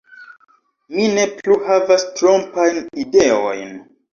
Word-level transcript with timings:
Mi 0.95 1.05
ne 1.17 1.25
plu 1.35 1.59
havas 1.67 2.07
trompajn 2.21 2.83
ideojn. 3.07 3.79